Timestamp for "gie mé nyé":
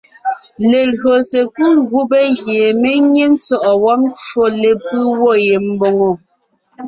2.43-3.23